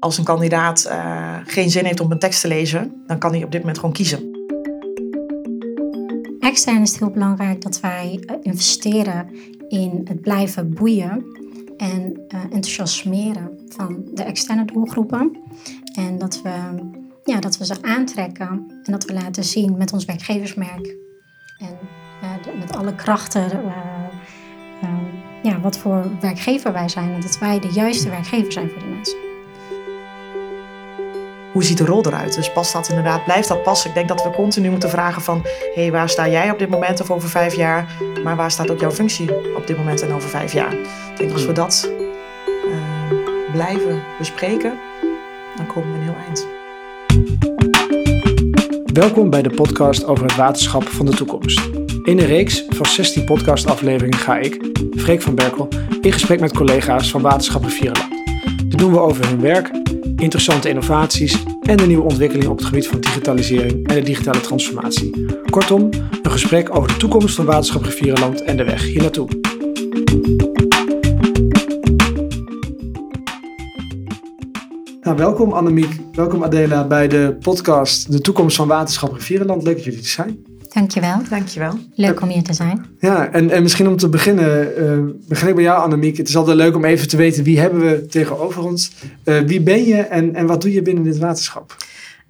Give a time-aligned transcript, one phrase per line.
[0.00, 3.44] Als een kandidaat uh, geen zin heeft om een tekst te lezen, dan kan hij
[3.44, 4.36] op dit moment gewoon kiezen.
[6.40, 9.28] Extern is het heel belangrijk dat wij investeren
[9.68, 11.24] in het blijven boeien
[11.76, 15.38] en uh, enthousiasmeren van de externe doelgroepen.
[15.94, 16.50] En dat we,
[17.24, 20.96] ja, dat we ze aantrekken en dat we laten zien met ons werkgeversmerk
[21.58, 21.78] en
[22.58, 23.50] met alle krachten
[25.42, 28.88] ja, wat voor werkgever wij zijn en dat wij de juiste werkgever zijn voor die
[28.88, 29.27] mensen.
[31.52, 32.34] Hoe ziet de rol eruit?
[32.34, 33.88] Dus past dat inderdaad, blijft dat passen?
[33.88, 35.40] Ik denk dat we continu moeten vragen van,
[35.74, 37.86] hé, hey, waar sta jij op dit moment of over vijf jaar?
[38.24, 40.72] Maar waar staat ook jouw functie op dit moment en over vijf jaar?
[40.72, 41.90] Ik denk als we dat
[42.46, 44.78] uh, blijven bespreken,
[45.56, 46.46] dan komen we een heel eind.
[48.92, 51.60] Welkom bij de podcast over het waterschap van de toekomst.
[52.02, 55.68] In een reeks van 16 podcastafleveringen ga ik, Freek van Berkel,
[56.00, 58.12] in gesprek met collega's van Waterschap Rivierenland.
[58.68, 59.70] Dit doen we over hun werk,
[60.18, 65.26] interessante innovaties en de nieuwe ontwikkelingen op het gebied van digitalisering en de digitale transformatie.
[65.50, 65.88] Kortom,
[66.22, 69.28] een gesprek over de toekomst van Waterschap Rivierenland en de weg hier naartoe.
[75.00, 79.62] Nou, welkom Annemiek, welkom Adela bij de podcast De Toekomst van Waterschap Rivierenland.
[79.62, 80.47] Leuk dat jullie er zijn.
[80.78, 81.22] Dankjewel.
[81.28, 81.78] Dankjewel.
[81.94, 82.86] Leuk om hier te zijn.
[82.98, 86.16] Ja, en, en misschien om te beginnen, uh, begin ik bij jou Annemiek.
[86.16, 88.92] Het is altijd leuk om even te weten wie hebben we tegenover ons.
[89.24, 91.76] Uh, wie ben je en, en wat doe je binnen dit waterschap?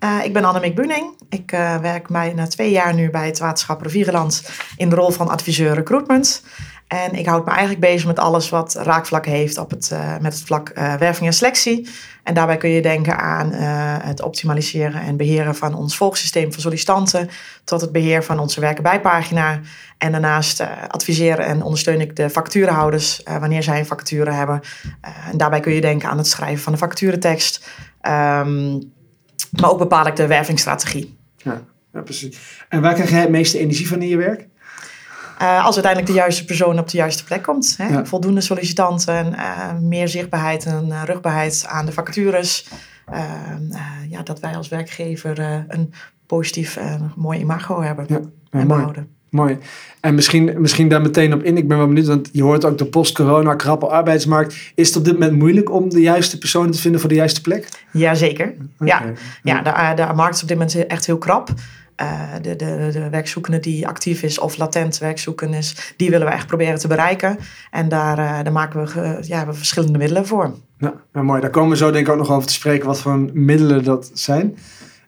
[0.05, 1.15] Uh, ik ben Annemiek Buning.
[1.29, 5.75] Ik werk bijna twee jaar nu bij het waterschap Rivierenland in de rol van adviseur
[5.75, 6.43] recruitment.
[6.89, 10.33] En ik houd me eigenlijk bezig met alles wat raakvlak heeft op het, uh, met
[10.33, 11.89] het vlak uh, werving en selectie.
[12.23, 13.61] En daarbij kun je denken aan uh,
[14.01, 17.29] het optimaliseren en beheren van ons volgsysteem van sollicitanten.
[17.65, 19.61] Tot het beheer van onze werkenbijpagina.
[19.99, 24.61] En daarnaast adviseren en ondersteun ik de vacaturehouders wanneer zij een vacature hebben.
[25.31, 27.69] en daarbij kun je denken aan het schrijven van de vacaturetekst.
[28.03, 28.93] Um,
[29.51, 31.19] maar ook bepaal ik de wervingsstrategie.
[31.37, 32.65] Ja, ja, precies.
[32.69, 34.49] En waar krijg jij het meeste energie van in je werk?
[35.43, 37.75] Uh, als uiteindelijk de juiste persoon op de juiste plek komt.
[37.77, 37.89] Hè?
[37.89, 38.05] Ja.
[38.05, 42.69] Voldoende sollicitanten, uh, meer zichtbaarheid en uh, rugbaarheid aan de vacatures.
[44.09, 45.93] ja, dat wij als werkgever een
[46.27, 48.67] positief en mooi imago hebben ja, en mooi.
[48.67, 49.09] behouden.
[49.31, 49.59] Mooi.
[50.01, 51.57] En misschien, misschien daar meteen op in.
[51.57, 54.73] Ik ben wel benieuwd, want je hoort ook de post-corona krappe arbeidsmarkt.
[54.75, 57.41] Is het op dit moment moeilijk om de juiste persoon te vinden voor de juiste
[57.41, 57.69] plek?
[57.93, 58.55] Jazeker.
[58.79, 58.89] Okay.
[59.43, 61.51] Ja, ja de, de markt is op dit moment echt heel krap.
[62.03, 66.33] Uh, de, de, de werkzoekende die actief is of latent werkzoekend is, die willen we
[66.33, 67.39] echt proberen te bereiken.
[67.71, 70.55] En daar, uh, daar maken we, uh, ja, we verschillende middelen voor.
[70.79, 71.41] Ja, nou, mooi.
[71.41, 74.11] Daar komen we zo denk ik ook nog over te spreken wat voor middelen dat
[74.15, 74.57] zijn.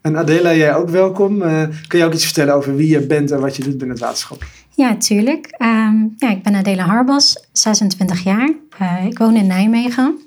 [0.00, 1.38] En Adela, jij ook welkom.
[1.86, 4.04] kun je ook iets vertellen over wie je bent en wat je doet binnen het
[4.04, 4.44] waterschap?
[4.70, 5.54] Ja, tuurlijk.
[5.58, 8.50] Um, ja, ik ben Adela Harbas, 26 jaar.
[9.04, 10.18] ik woon in Nijmegen.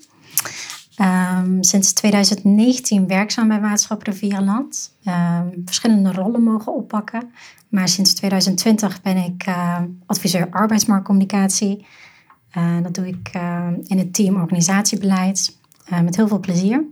[1.03, 4.95] Um, sinds 2019 werkzaam bij Waterschap Rivierenland.
[5.05, 7.31] Um, verschillende rollen mogen oppakken.
[7.69, 11.85] Maar sinds 2020 ben ik uh, adviseur arbeidsmarktcommunicatie.
[12.57, 15.57] Uh, dat doe ik uh, in het team organisatiebeleid
[16.03, 16.85] met heel veel plezier.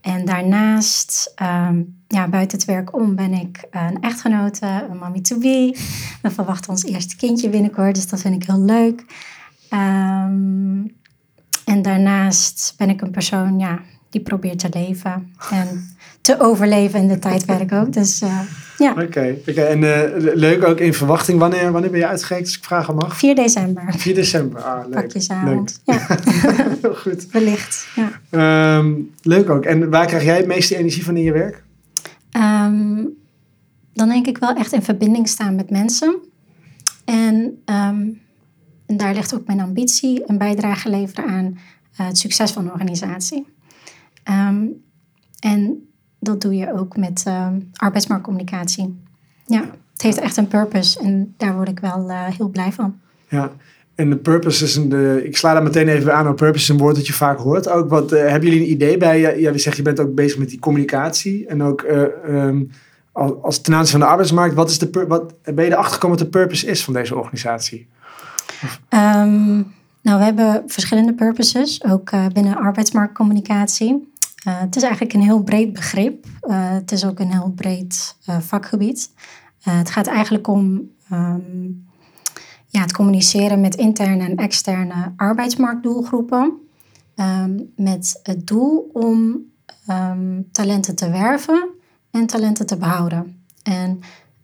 [0.00, 5.38] En daarnaast, um, ja, buiten het werk om, ben ik een echtgenote, een mommy to
[5.38, 5.78] be.
[6.22, 9.04] We verwachten ons eerste kindje binnenkort, dus dat vind ik heel leuk.
[11.66, 17.08] En daarnaast ben ik een persoon ja, die probeert te leven en te overleven in
[17.08, 17.92] de tijdwerk ook.
[17.92, 18.40] Dus uh,
[18.78, 18.90] ja.
[18.90, 19.64] Oké, okay, okay.
[19.66, 21.38] en uh, leuk ook in verwachting.
[21.38, 23.16] Wanneer, wanneer ben je uitgereikt, als ik vragen mag?
[23.16, 23.94] 4 december.
[23.96, 24.94] 4 december, ah leuk.
[24.94, 25.80] Pakjesavond.
[25.84, 25.98] Leuk.
[26.08, 26.18] Ja.
[26.82, 27.30] Heel goed.
[27.30, 28.78] Wellicht, ja.
[28.78, 29.64] Um, leuk ook.
[29.64, 31.62] En waar krijg jij het meeste energie van in je werk?
[32.36, 33.08] Um,
[33.92, 36.16] dan denk ik wel echt in verbinding staan met mensen.
[37.04, 37.62] En...
[37.66, 38.24] Um,
[38.86, 42.70] en daar ligt ook mijn ambitie, een bijdrage leveren aan uh, het succes van de
[42.70, 43.46] organisatie.
[44.28, 44.84] Um,
[45.40, 45.88] en
[46.18, 49.02] dat doe je ook met uh, arbeidsmarktcommunicatie.
[49.46, 49.60] Ja,
[49.92, 52.98] het heeft echt een purpose en daar word ik wel uh, heel blij van.
[53.28, 53.52] Ja,
[53.94, 56.68] en de purpose is een, de, ik sla daar meteen even aan, op purpose is
[56.68, 57.68] een woord dat je vaak hoort.
[57.68, 60.38] Ook wat, uh, hebben jullie een idee bij, ja, je zegt je bent ook bezig
[60.38, 61.82] met die communicatie en ook
[62.28, 62.70] um,
[63.42, 66.26] als ten aanzien van de arbeidsmarkt, wat is de, wat, ben je erachter gekomen wat
[66.26, 67.88] de purpose is van deze organisatie?
[68.90, 74.12] Um, nou, we hebben verschillende purposes, ook uh, binnen arbeidsmarktcommunicatie.
[74.46, 76.26] Uh, het is eigenlijk een heel breed begrip.
[76.26, 79.10] Uh, het is ook een heel breed vakgebied.
[79.60, 81.86] het gaat eigenlijk om um,
[82.66, 86.52] ja, het communiceren met interne en externe arbeidsmarktdoelgroepen.
[87.16, 89.40] Um, met het doel om
[90.52, 91.68] talenten te werven
[92.10, 93.44] en talenten te behouden.
[93.62, 94.00] En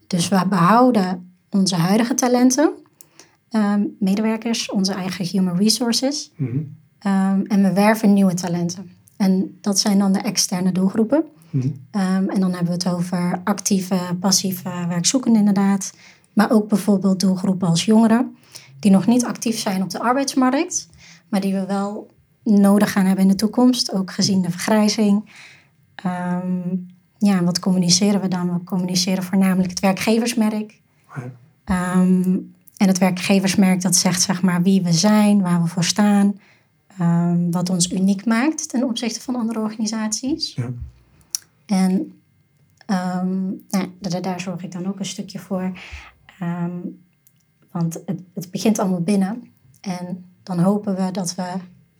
[0.06, 2.81] dus we behouden onze huidige talenten
[3.52, 6.32] um, medewerkers, onze eigen human resources.
[6.36, 6.56] Mm -hmm.
[7.12, 8.90] um, en we werven nieuwe talenten.
[9.16, 11.24] En dat zijn dan de externe doelgroepen.
[11.50, 11.68] Mhm.
[11.90, 15.92] Ehm, en dan hebben we het over actieve, passieve werkzoekenden inderdaad.
[16.32, 18.36] Maar ook bijvoorbeeld doelgroepen als jongeren,
[18.78, 20.88] die nog niet actief zijn op de arbeidsmarkt,
[21.28, 22.10] maar die we wel
[22.44, 25.30] nodig gaan hebben in de toekomst, ook gezien de vergrijzing.
[25.94, 26.76] Ehm,
[27.18, 28.52] ja, en wat communiceren we dan?
[28.52, 30.80] We communiceren voornamelijk het werkgeversmerk.
[32.82, 36.40] En het werkgeversmerk dat zegt zeg maar wie we zijn, waar we voor staan,
[36.98, 40.54] ehm, wat ons uniek maakt ten opzichte van andere organisaties.
[40.54, 40.70] Ja.
[41.66, 42.20] En
[42.86, 45.78] ehm, nou, daar zorg ik dan ook een stukje voor.
[46.38, 46.76] Ehm,
[47.70, 49.48] want het, het begint allemaal binnen.
[49.80, 51.52] En dan hopen we dat we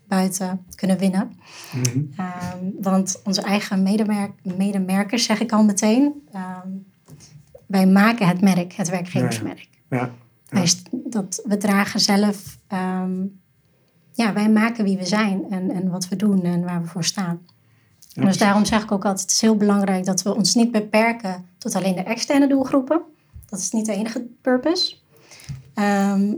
[0.08, 1.32] buiten kunnen winnen.
[1.72, 2.00] Mhm.
[2.80, 6.28] Want onze eigen medemerk, medemerkers, zeg ik al meteen,
[7.66, 9.68] wij maken het merk, het werkgeversmerk.
[9.88, 10.10] Ja.
[10.52, 13.24] Wij, dat, we dragen zelf, ehm,
[14.12, 17.04] ja, wij maken wie we zijn en, en wat we doen en waar we voor
[17.04, 17.40] staan.
[18.08, 20.72] Ja, dus daarom zeg ik ook altijd, het is heel belangrijk dat we ons niet
[20.72, 23.02] beperken tot alleen de externe doelgroepen.
[23.46, 24.96] Dat is niet de enige purpose.
[25.74, 26.34] Ehm,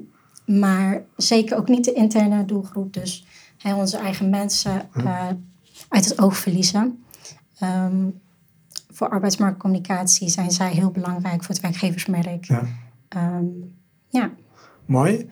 [0.46, 2.92] maar zeker ook niet de interne doelgroep.
[2.92, 3.26] Dus
[3.58, 5.28] hè, onze eigen mensen eh,
[5.88, 7.04] uit het oog verliezen.
[7.58, 8.08] Ehm,
[8.90, 12.44] voor arbeidsmarktcommunicatie zijn zij heel belangrijk voor het werkgeversmerk.
[12.44, 12.62] Ja.
[14.14, 14.30] Ja.
[14.86, 15.26] Mooi.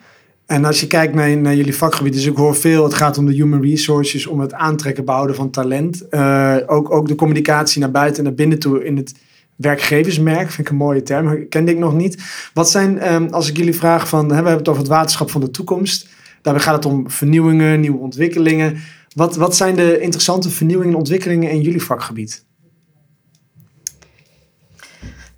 [0.46, 3.26] En als je kijkt naar, naar jullie vakgebied, dus ik hoor veel, het gaat om
[3.26, 6.08] de human resources, om het aantrekken, behouden van talent.
[6.08, 9.14] Eh, ook, ook de communicatie naar buiten en naar binnen toe in het
[9.56, 12.22] werkgeversmerk, vind ik een mooie term, kende ik nog niet.
[12.54, 15.30] Wat zijn, ehm, als ik jullie vraag van, hè, we hebben het over het waterschap
[15.30, 16.08] van de toekomst.
[16.42, 18.76] Daarbij gaat het om vernieuwingen, nieuwe ontwikkelingen.
[19.14, 22.44] Wat, wat zijn de interessante vernieuwingen en ontwikkelingen in jullie vakgebied?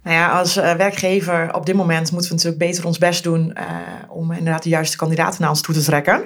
[0.04, 3.52] Nou ja, als eh, werkgever op dit moment moeten we natuurlijk beter ons best doen
[3.52, 3.66] eh,
[4.08, 6.22] om inderdaad de juiste kandidaten naar ons toe te trekken.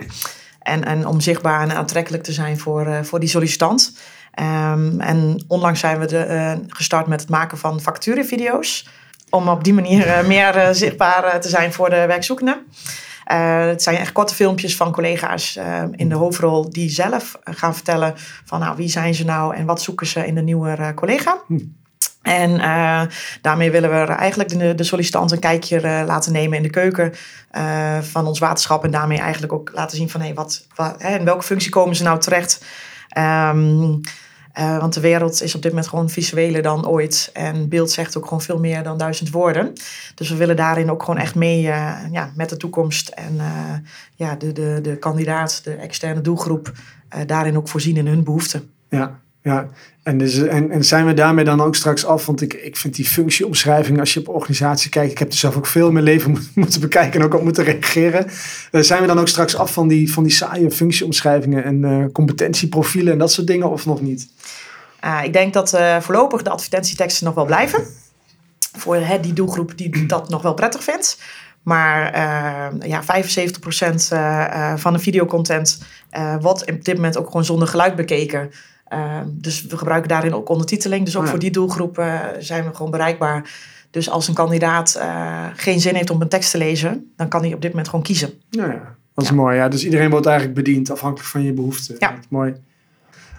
[0.59, 3.99] En, en om zichtbaar en aantrekkelijk te zijn voor, eh, voor die sollicitant.
[4.35, 8.89] Ehm, en onlangs zijn we de, gestart met het maken van vacaturevideo's.
[9.31, 12.67] Om op die manier meer zichtbaar te zijn voor de werkzoekenden.
[13.25, 15.59] Het zijn echt korte filmpjes van collega's
[15.97, 18.15] in de hoofdrol die zelf gaan vertellen
[18.45, 21.43] van nou, wie zijn ze nou en wat zoeken ze in de nieuwe eh, collega.
[22.29, 23.03] En eh,
[23.41, 27.13] daarmee willen we eigenlijk de, de sollicitant een kijkje eh, laten nemen in de keuken
[27.51, 28.85] eh, van ons waterschap.
[28.85, 30.67] En daarmee eigenlijk ook laten zien van hey, wat,
[30.99, 32.65] hè, in welke functie komen ze nou terecht.
[33.09, 33.95] Ehm,
[34.53, 37.31] eh, want de wereld is op dit moment gewoon visueler dan ooit.
[37.33, 39.73] En beeld zegt ook gewoon veel meer dan duizend woorden.
[40.15, 41.61] Dus we willen daarin ook gewoon echt mee
[42.11, 43.09] ja, met de toekomst.
[43.09, 43.41] En
[44.17, 46.73] ja, de, de, de kandidaat, de externe doelgroep,
[47.27, 48.71] daarin ook voorzien in hun behoeften.
[48.89, 49.69] Ja, ja.
[50.03, 52.27] En, dus, en, en zijn we daarmee dan ook straks af?
[52.27, 55.57] Want ik, ik vind die functieomschrijving, als je op organisatie kijkt, ik heb er zelf
[55.57, 58.27] ook veel in mijn leven mo- moeten bekijken en ook op moeten reageren.
[58.71, 62.05] Eh, zijn we dan ook straks af van die, van die saaie functieomschrijvingen en eh,
[62.13, 64.29] competentieprofielen en dat soort dingen, of nog niet?
[65.05, 67.87] Uh, ik denk dat uh, voorlopig de advertentieteksten nog wel blijven.
[68.77, 71.19] Voor hè, die doelgroep die dat nog wel prettig vindt.
[71.63, 72.19] Maar
[72.87, 73.07] ja, 75%
[74.13, 75.83] uh, van de videocontent
[76.41, 78.51] wordt op dit moment ook gewoon zonder geluid bekeken.
[78.93, 81.05] Uh, dus we gebruiken daarin ook ondertiteling.
[81.05, 81.31] Dus ook ja.
[81.31, 83.51] voor die doelgroep uh, zijn we gewoon bereikbaar.
[83.91, 87.43] Dus als een kandidaat uh, geen zin heeft om een tekst te lezen, dan kan
[87.43, 88.31] hij op dit moment gewoon kiezen.
[88.51, 89.37] Nou ja, dat is ja.
[89.37, 89.57] mooi.
[89.57, 89.69] Ja.
[89.69, 91.97] Dus iedereen wordt eigenlijk bediend afhankelijk van je behoeften.
[91.99, 92.15] Ja.
[92.29, 92.55] mooi.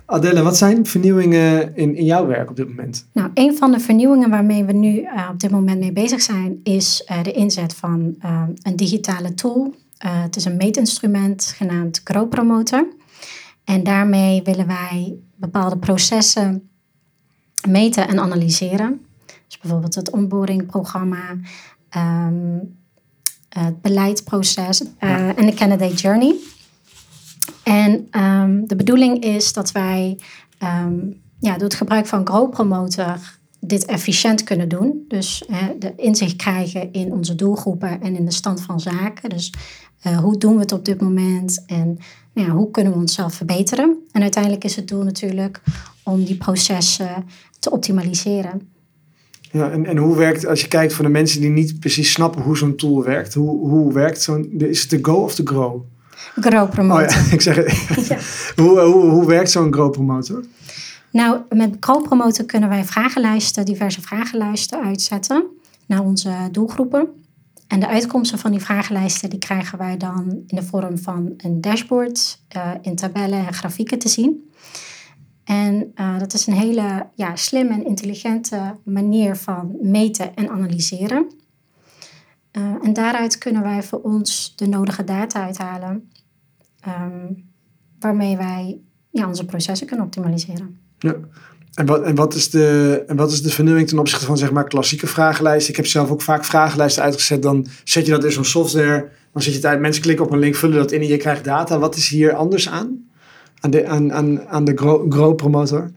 [0.05, 3.07] Adelle, wat zijn vernieuwingen in, in jouw werk op dit moment?
[3.13, 6.59] Nou, een van de vernieuwingen waarmee we nu uh, op dit moment mee bezig zijn,
[6.63, 9.75] is uh, de inzet van uh, een digitale tool.
[10.05, 12.87] Uh, het is een meetinstrument genaamd GrowPromoter.
[13.63, 16.69] En daarmee willen wij bepaalde processen
[17.67, 19.05] meten en analyseren.
[19.47, 21.37] Dus bijvoorbeeld het onboardingprogramma,
[21.97, 22.77] um,
[23.49, 26.35] het beleidsproces uh, en de candidate journey.
[27.63, 30.17] En um, de bedoeling is dat wij
[30.63, 35.05] um, ja, door het gebruik van GrowPromoter dit efficiënt kunnen doen.
[35.07, 39.29] Dus uh, de inzicht krijgen in onze doelgroepen en in de stand van zaken.
[39.29, 39.53] Dus
[40.07, 41.97] uh, hoe doen we het op dit moment en
[42.39, 43.97] ja, hoe kunnen we onszelf verbeteren?
[44.11, 45.61] En uiteindelijk is het doel natuurlijk
[46.03, 47.25] om die processen
[47.59, 48.69] te optimaliseren.
[49.51, 52.41] Ja, en, en hoe werkt, als je kijkt voor de mensen die niet precies snappen
[52.41, 55.81] hoe zo'n tool werkt, hoe, hoe werkt zo'n, is het de Go of de Grow?
[56.35, 57.05] Grow Promoter.
[57.05, 57.67] Oh ja, ik zeg het.
[58.07, 58.17] Ja.
[58.63, 60.43] hoe, hoe, hoe werkt zo'n Grow Promoter?
[61.11, 65.43] Nou, met Grow Promoter kunnen wij vragenlijsten, diverse vragenlijsten uitzetten
[65.85, 67.07] naar onze doelgroepen.
[67.69, 71.61] En de uitkomsten van die vragenlijsten die krijgen wij dan in de vorm van een
[71.61, 74.51] dashboard, uh, in tabellen en grafieken te zien.
[75.43, 81.27] En uh, dat is een hele ja, slim en intelligente manier van meten en analyseren.
[82.51, 86.11] Uh, en daaruit kunnen wij voor ons de nodige data uithalen,
[86.87, 87.49] um,
[87.99, 88.79] waarmee wij
[89.11, 90.79] onze processen kunnen optimaliseren.
[90.99, 91.15] Ja.
[91.73, 94.51] En wat, en, wat is de, en wat is de vernieuwing ten opzichte van zeg
[94.51, 95.69] maar klassieke vragenlijsten?
[95.69, 97.41] Ik heb zelf ook vaak vragenlijsten uitgezet.
[97.41, 99.09] Dan zet je dat in zo'n software.
[99.33, 99.79] Dan zet je uit.
[99.79, 101.79] Mensen klikken op een link, vullen dat in en je krijgt data.
[101.79, 103.07] Wat is hier anders aan?
[103.59, 104.71] Aan de, aan, aan,
[105.09, 105.91] Grow, Promotor?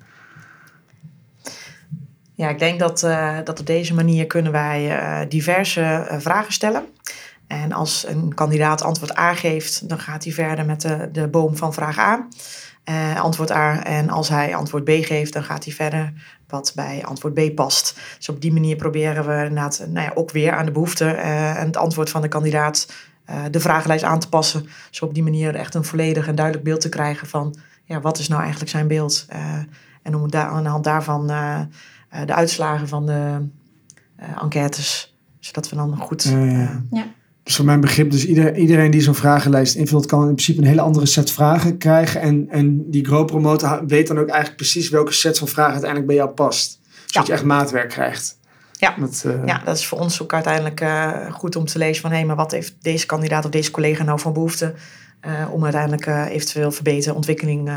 [2.35, 6.53] Ja, ik denk dat, uh, dat op deze manier kunnen wij uh, diverse uh, vragen
[6.53, 6.85] stellen.
[7.47, 11.57] En als een kandidaat antwoord A geeft, dan gaat hij verder met de, de boom
[11.57, 12.29] van vraag A.
[12.89, 13.85] Uh, antwoord A.
[13.85, 16.13] En als hij antwoord B geeft, dan gaat hij verder
[16.49, 18.01] wat bij antwoord B past.
[18.17, 21.61] Dus op die manier proberen we inderdaad nou ja, ook weer aan de behoefte uh,
[21.61, 22.93] en het antwoord van de kandidaat
[23.31, 24.67] uh, de vragenlijst aan te passen.
[24.91, 28.19] Dus op die manier echt een volledig en duidelijk beeld te krijgen van ja, wat
[28.19, 29.27] is nou eigenlijk zijn beeld.
[30.03, 31.27] en om daar, aan de hand daarvan
[32.27, 33.49] de uitslagen van de
[34.41, 36.23] enquêtes, zodat we dan goed.
[36.91, 37.07] ja.
[37.43, 40.67] Dus voor mijn begrip, dus iedereen, iedereen die zo'n vragenlijst invult, kan in principe een
[40.67, 42.21] hele andere set vragen krijgen.
[42.21, 46.11] En, en die Grow Promoter weet dan ook eigenlijk precies welke set van vragen uiteindelijk
[46.11, 46.81] bij jou past.
[47.07, 47.33] Zodat ja.
[47.33, 48.39] je echt maatwerk krijgt.
[48.73, 48.95] Ja.
[48.99, 49.47] Met, uh...
[49.47, 52.27] ja, dat is voor ons ook uiteindelijk uh, goed om te lezen van hé, hey,
[52.27, 54.75] maar wat heeft deze kandidaat of deze collega nou van behoefte
[55.27, 57.71] uh, om uiteindelijk eventueel verbeteren, ontwikkeling,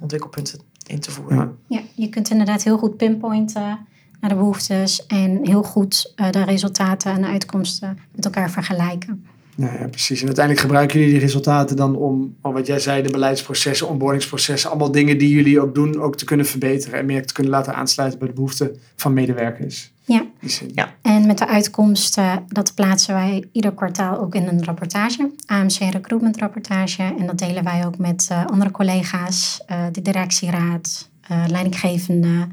[0.00, 1.36] ontwikkelpunten in te voeren.
[1.36, 1.78] Ja.
[1.78, 3.78] ja, je kunt inderdaad heel goed pinpointen
[4.20, 9.24] naar de behoeftes en heel goed uh, de resultaten en de uitkomsten met elkaar vergelijken.
[9.54, 10.20] Ja, ja, precies.
[10.20, 14.70] En uiteindelijk gebruiken jullie die resultaten dan om, om wat jij zei, de beleidsprocessen, onboardingsprocessen,
[14.70, 17.74] allemaal dingen die jullie ook doen, ook te kunnen verbeteren en meer te kunnen laten
[17.74, 19.92] aansluiten bij de behoeften van medewerkers.
[20.04, 20.26] Ja.
[20.74, 20.94] ja.
[21.02, 26.38] En met de uitkomsten, dat plaatsen wij ieder kwartaal ook in een rapportage, AMC Recruitment
[26.38, 27.02] Rapportage.
[27.18, 32.46] En dat delen wij ook met uh, andere collega's, uh, de directieraad, uh, leidinggevende,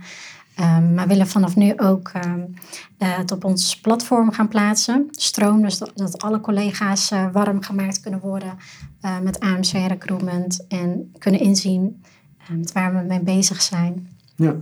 [0.60, 2.54] Um, maar willen vanaf nu ook um,
[3.00, 5.08] uh, het op ons platform gaan plaatsen.
[5.12, 8.54] Stroom, dus dat, alle collega's uh, warm gemaakt kunnen worden
[9.02, 12.04] uh, met AMC recruitment en kunnen inzien
[12.52, 14.10] met waar we mee bezig zijn.
[14.36, 14.56] Ja.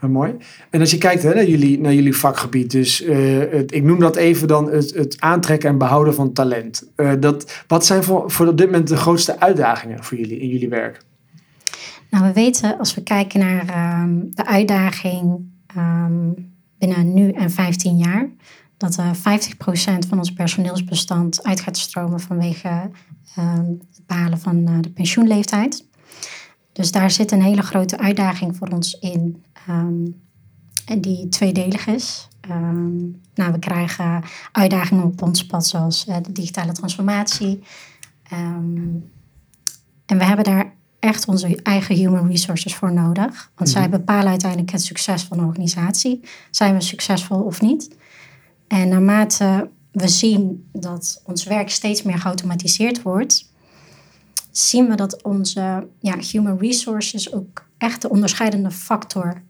[0.00, 0.36] Ja, mooi.
[0.70, 3.00] En als je kijkt hè, naar, jullie, naar jullie vakgebied, dus
[3.66, 6.88] ik noem dat even dan het, het aantrekken en behouden van talent.
[7.18, 10.68] dat, wat zijn voor, voor op dit moment de grootste uitdagingen voor jullie in jullie
[10.68, 11.04] werk?
[12.16, 16.34] Nou, we weten als we kijken naar um, de uitdaging um,
[16.78, 18.28] binnen nu en 15 jaar,
[18.76, 19.18] dat uh, 50%
[20.08, 22.90] van ons personeelsbestand uit gaat stromen vanwege
[23.38, 25.84] um, het behalen van uh, de pensioenleeftijd.
[26.72, 29.44] Dus daar zit een hele grote uitdaging voor ons in,
[30.86, 32.28] en die tweedelig is.
[33.34, 37.62] nou, we krijgen uitdagingen op ons pad, zoals uh, de digitale transformatie.
[40.06, 40.75] en we hebben daar
[41.06, 43.50] echt onze eigen human resources voor nodig.
[43.54, 43.90] Want zij mhm.
[43.90, 46.20] bepalen uiteindelijk het succes van de organisatie.
[46.50, 47.96] Zijn we succesvol of niet?
[48.68, 53.52] En naarmate we zien dat ons werk steeds meer geautomatiseerd wordt,
[54.50, 59.42] zien we dat onze ja, human resources ook echt de onderscheidende factor.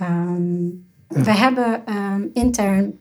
[0.00, 2.98] Um, We hebben um, intern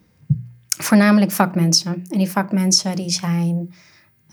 [0.67, 2.03] voornamelijk vakmensen.
[2.09, 3.74] En die vakmensen die zijn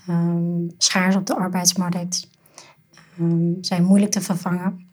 [0.08, 2.28] um, schaars op de arbeidsmarkt
[3.20, 4.86] um, zijn moeilijk te vervangen.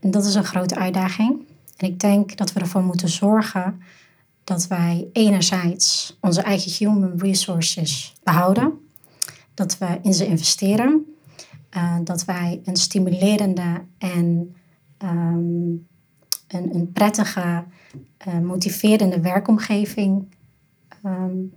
[0.00, 1.46] En dat is een grote uitdaging.
[1.76, 3.80] En ik denk dat we ervoor moeten zorgen
[4.44, 8.72] dat wij enerzijds onze eigen human resources behouden,
[9.54, 11.06] dat we in ze investeren,
[11.76, 14.54] uh, dat wij een stimulerende en
[15.02, 15.86] um,
[16.48, 17.64] een, een, prettige,
[18.28, 20.34] uh, motiverende werkomgeving
[21.04, 21.52] um,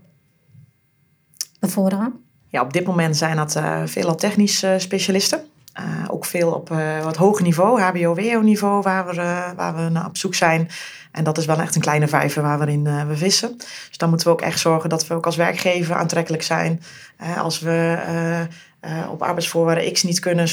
[1.59, 2.13] bevorderen.
[2.47, 5.43] Ja, op dit moment zijn dat uh, veelal technische specialisten.
[5.79, 10.05] Uh, ook veel op uh, wat hoger niveau, HBO-WO-niveau, waar we, uh, waar we naar
[10.05, 10.69] op zoek zijn.
[11.11, 13.57] En dat is wel echt een kleine vijver waar we in we vissen.
[13.57, 16.81] Dus dan moeten we ook echt zorgen dat we ook als werkgever aantrekkelijk zijn.
[17.37, 17.97] als we
[18.85, 20.47] uh, op arbeidsvoorwaarden X niet kunnen,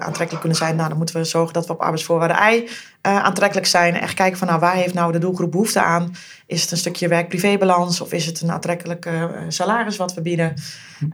[0.00, 2.68] aantrekkelijk kunnen zijn, nou, dan moeten we zorgen dat we op arbeidsvoorwaarden Y
[3.02, 3.94] aantrekkelijk zijn.
[3.94, 6.14] Echt kijken van nou, waar heeft nou de doelgroep behoefte aan?
[6.46, 9.08] Is het een stukje werk-privébalans of is het een aantrekkelijk
[9.48, 10.54] salaris wat we bieden?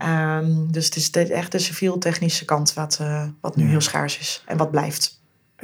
[0.03, 3.01] Um, dus het is echt de civiel-technische kant wat,
[3.41, 5.23] wat nu heel schaars is en wat blijft.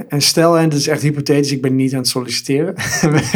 [0.08, 2.74] En stel, en dat is echt hypothetisch, ik ben niet aan het solliciteren.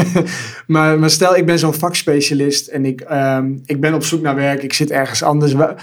[0.66, 4.34] maar, maar stel, ik ben zo'n vakspecialist en ik, um, ik ben op zoek naar
[4.34, 5.52] werk, ik zit ergens anders.
[5.52, 5.76] Wa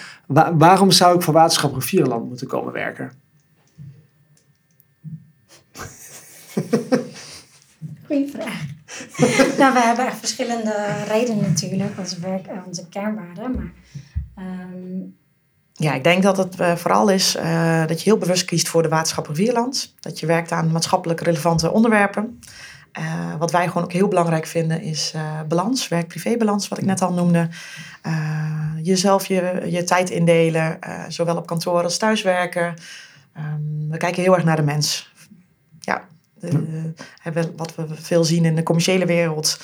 [0.57, 3.11] waarom zou ik voor Waterschap Rivierenland moeten komen werken?
[8.05, 8.65] Goeie vraag.
[9.59, 10.73] nou, we hebben echt verschillende
[11.07, 13.51] redenen natuurlijk, onze werk, onze kernwaarden.
[13.55, 13.71] Maar
[14.45, 15.15] um,
[15.81, 18.81] ja, ik denk dat het uh, vooral is uh, dat je heel bewust kiest voor
[18.81, 19.93] de waterschap Rivierland.
[19.99, 22.39] Dat je werkt aan maatschappelijk relevante onderwerpen.
[22.99, 25.13] Uh, wat wij gewoon ook heel belangrijk vinden is
[25.47, 27.49] balans, werk-privé-balans, wat ik net al noemde.
[28.81, 32.73] jezelf je, je tijd indelen, zowel op kantoor als thuiswerken.
[33.37, 35.13] Um, we kijken heel erg naar de mens.
[35.79, 36.07] ja,
[37.55, 39.57] wat we veel zien in de commerciële wereld.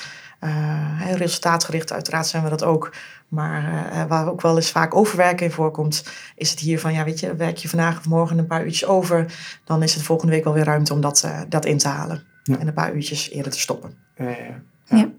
[0.43, 2.93] Uh, resultaatgericht, uiteraard zijn we dat ook.
[3.27, 3.63] Maar
[3.93, 6.03] uh, waar ook wel eens vaak overwerken in voorkomt,
[6.35, 8.85] is het hier van, ja, weet je, werk je vandaag of morgen een paar uurtjes
[8.85, 9.25] over,
[9.63, 12.23] dan is het volgende week alweer ruimte om dat, uh, dat in te halen.
[12.59, 13.93] En een paar uurtjes eerder te stoppen.
[14.17, 15.09] Ja, ja, ja.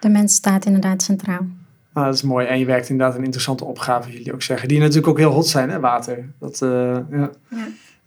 [0.00, 1.46] de mens staat inderdaad centraal.
[1.92, 2.46] Ah, dat is mooi.
[2.46, 4.68] En je werkt inderdaad een interessante opgave, jullie ook zeggen.
[4.68, 6.28] Die natuurlijk ook heel hot zijn, hè, water.
[6.38, 6.58] Dat,
[7.10, 7.30] ja.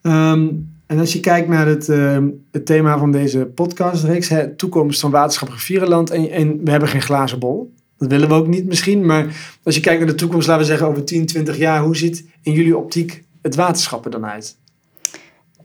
[0.02, 2.18] Um, en als je kijkt naar het, uh,
[2.52, 7.02] het thema van deze podcastreeks, hè, toekomst van waterschap Rivierenland, en, en we hebben geen
[7.02, 7.74] glazen bol.
[7.98, 10.70] Dat willen we ook niet misschien, maar als je kijkt naar de toekomst, laten we
[10.70, 14.58] zeggen over 10, 20 jaar, hoe ziet in jullie optiek het waterschap er dan uit?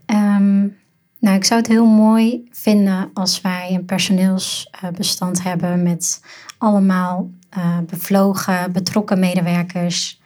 [0.07, 0.77] Um,
[1.19, 6.21] nou, ik zou het heel mooi vinden als wij een personeelsbestand hebben met
[6.59, 10.21] allemaal uh, bevlogen, betrokken medewerkers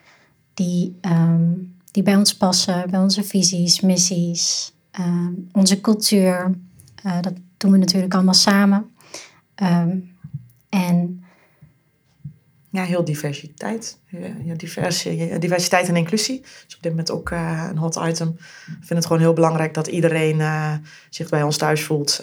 [0.54, 6.54] die, um, die bij ons passen, bij onze visies, missies, Ehm, onze cultuur.
[7.06, 8.90] Uh, dat doen we natuurlijk allemaal samen.
[9.62, 10.16] Um,
[10.68, 11.24] en
[12.70, 13.98] ja, heel diversiteit.
[14.44, 16.40] Ja, diverse, diversiteit en inclusie.
[16.40, 18.28] Dus op dit moment ook uh, een hot item.
[18.66, 20.74] Ik vind het gewoon heel belangrijk dat iedereen uh,
[21.10, 22.22] zich bij ons thuis voelt.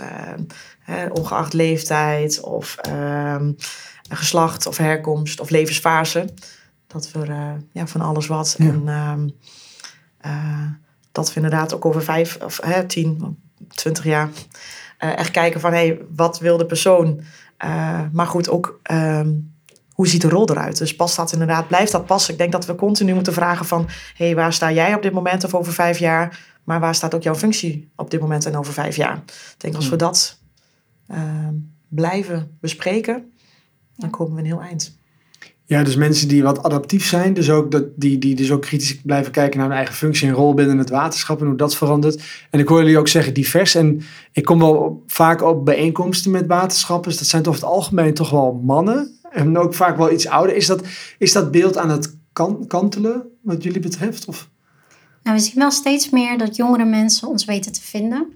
[0.90, 3.52] Uh, ongeacht leeftijd of ehm,
[4.10, 6.30] geslacht of herkomst of levensfase.
[6.88, 8.56] Dat we ja, van alles wat.
[8.58, 8.66] Ja.
[8.66, 9.34] En
[11.14, 14.30] dat we inderdaad ook over vijf of hè, tien, twintig jaar
[15.00, 17.22] uh, echt kijken van hé, hey, wat wil de persoon?
[17.66, 19.54] Uh, maar goed, ook um,
[19.94, 20.78] hoe ziet de rol eruit?
[20.78, 22.34] Dus past dat inderdaad, blijft dat passen?
[22.34, 25.14] Ik denk dat we continu moeten vragen van hé, hey, waar sta jij op dit
[25.14, 26.40] moment of over vijf jaar?
[26.64, 29.18] Maar waar staat ook jouw functie op dit moment en over vijf jaar?
[29.26, 30.00] Ik denk als we hmm.
[30.00, 30.40] dat
[31.12, 31.48] uh,
[31.88, 33.34] blijven bespreken,
[33.96, 34.98] dan komen we een heel eind.
[35.66, 39.02] Ja, dus mensen die wat adaptief zijn, dus ook dat, die, die dus ook kritisch
[39.02, 42.24] blijven kijken naar hun eigen functie en rol binnen het waterschap en hoe dat verandert.
[42.50, 43.76] En ik hoor jullie ook zeggen divers.
[43.76, 44.02] En
[44.32, 47.18] ik kom wel vaak op bijeenkomsten met waterschappers.
[47.18, 49.20] Dat zijn toch over het algemeen toch wel mannen.
[49.32, 50.56] En ook vaak wel iets ouder.
[50.56, 50.84] Is dat,
[51.18, 52.16] is dat beeld aan het
[52.68, 54.26] kantelen wat jullie betreft?
[54.26, 54.50] Of?
[55.24, 58.34] Nou, we zien wel steeds meer dat jongere mensen ons weten te vinden.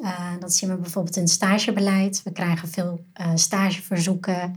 [0.00, 2.20] Uh, dat zien we bijvoorbeeld in het stagebeleid.
[2.24, 4.54] We krijgen veel uh, stageverzoeken.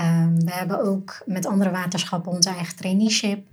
[0.00, 3.46] Um, we hebben ook met andere waterschappen onze eigen traineeship.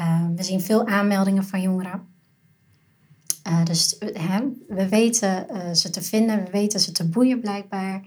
[0.00, 2.08] Um, we zien veel aanmeldingen van jongeren.
[3.48, 3.96] Uh, dus
[4.68, 8.02] we weten uh, ze te vinden, we weten ze te boeien blijkbaar.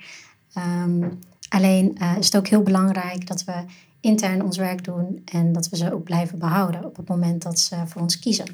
[0.57, 3.65] Um, alleen uh, is het ook heel belangrijk dat we
[3.99, 7.59] intern ons werk doen en dat we ze ook blijven behouden op het moment dat
[7.59, 8.45] ze voor ons kiezen.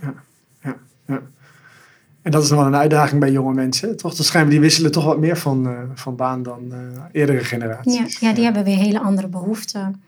[2.21, 3.97] En dat is nog wel een uitdaging bij jonge mensen.
[3.97, 4.15] Toch?
[4.15, 6.77] De schijnen die wisselen toch wat meer van, uh, van baan dan uh,
[7.12, 8.19] eerdere generaties.
[8.19, 10.01] Ja, ja, die hebben weer hele andere behoeften.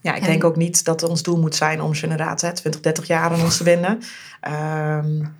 [0.00, 3.06] Ja, ik denk ook niet dat ons doel moet zijn om ze inderdaad 20, 30
[3.06, 3.98] jaar aan ons te binden.
[4.48, 5.34] Um,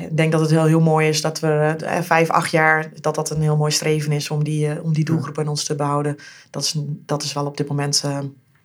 [0.00, 3.14] ik denk dat het heel, heel mooi is dat we uh, vijf, acht jaar, dat
[3.14, 6.16] dat een heel mooi streven is om die, om die doelgroep in ons te behouden.
[6.50, 8.04] Dat is, dat is wel op dit moment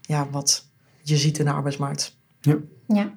[0.01, 0.67] ja, wat
[1.01, 2.17] je ziet in de arbeidsmarkt.
[2.41, 2.57] Ja.
[2.87, 3.13] ja.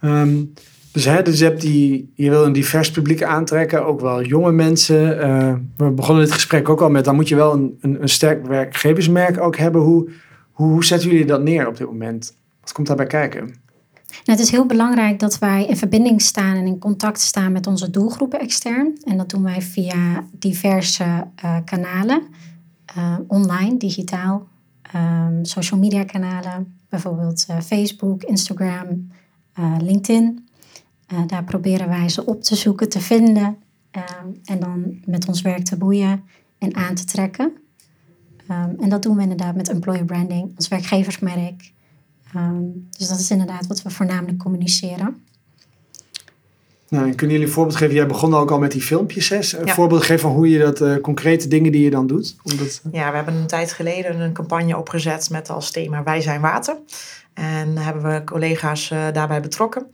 [0.00, 0.52] Um,
[0.92, 5.18] dus, hè, dus je, je wil een divers publiek aantrekken, ook wel jonge mensen.
[5.18, 8.46] Uh, we begonnen dit gesprek ook al met, dan moet je wel een, een, sterk
[8.46, 9.80] werkgeversmerk ook hebben.
[9.80, 10.10] Hoe,
[10.52, 12.36] hoe, zetten jullie dat neer op dit moment?
[12.60, 13.40] Wat komt daarbij kijken?
[14.06, 17.66] Nou, het is heel belangrijk dat wij in verbinding staan en in contact staan met
[17.66, 18.98] onze doelgroepen extern.
[19.04, 21.04] En dat doen wij via diverse
[21.44, 22.22] uh, kanalen.
[22.96, 24.48] Uh, online, digitaal,
[24.94, 26.78] um, social media kanalen.
[26.88, 29.10] Bijvoorbeeld Facebook, Instagram,
[29.78, 30.41] LinkedIn.
[31.12, 33.56] Uh, daar proberen wij ze op te zoeken, te vinden
[33.92, 36.24] um, en dan met ons werk te boeien
[36.58, 37.52] en aan te trekken.
[38.50, 41.72] Um, en dat doen we inderdaad met employer branding, ons werkgeversmerk.
[42.36, 45.22] Um, dus dat is inderdaad wat we voornamelijk communiceren.
[46.88, 47.94] Nou, en kunnen jullie een voorbeeld geven?
[47.94, 49.28] Jij begon ook al met die filmpjes.
[49.28, 49.58] Hè?
[49.58, 52.36] Een voorbeeld geven van hoe je dat, uh, concrete dingen die je dan doet?
[52.42, 52.92] Omdat, uh...
[52.92, 56.76] Ja, we hebben een tijd geleden een campagne opgezet met als thema Wij zijn water.
[57.34, 59.86] En hebben we collega's uh, daarbij betrokken.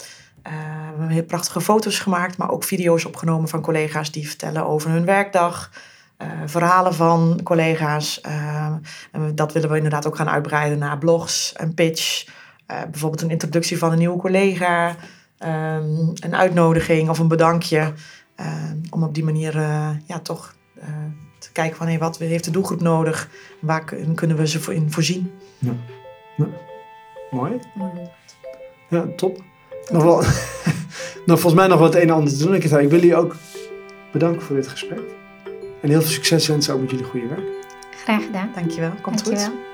[0.46, 0.52] Uh,
[0.96, 5.04] we hebben prachtige foto's gemaakt, maar ook video's opgenomen van collega's die vertellen over hun
[5.04, 5.70] werkdag.
[6.18, 8.20] Uh, verhalen van collega's.
[8.26, 8.74] Uh,
[9.12, 12.26] en dat willen we inderdaad ook gaan uitbreiden naar blogs, een pitch.
[12.66, 14.88] bijvoorbeeld een introductie van een nieuwe collega.
[14.88, 17.92] Um, een uitnodiging of een bedankje.
[18.90, 19.60] om op die manier
[20.06, 20.54] ja, toch
[21.38, 23.28] te kijken van hey, wat heeft de doelgroep nodig?
[23.60, 25.32] Waar kunnen we ze in voorzien?
[25.58, 25.72] Ja.
[26.36, 26.46] ja.
[27.30, 27.60] Mooi.
[28.88, 29.42] Ja, top
[29.90, 30.16] nog wel,
[31.26, 32.54] nog volgens mij nog wat een en ander te doen.
[32.54, 33.34] Ik, ik wil jullie ook
[34.12, 35.00] bedanken voor dit gesprek.
[35.82, 37.46] En heel veel succes wensen ook met jullie goede werk.
[38.04, 38.50] Graag gedaan.
[38.54, 38.92] Dankjewel.
[39.02, 39.50] Komt Dankjewel.
[39.50, 39.67] goed.